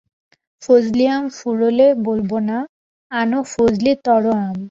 [0.63, 2.57] ফজলি আম ফুরোলে বলব না,
[3.11, 4.57] আনো ফজলিতর আম।